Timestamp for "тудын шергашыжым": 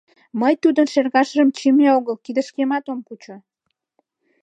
0.63-1.49